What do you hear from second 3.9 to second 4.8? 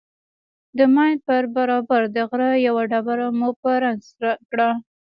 سره کړه.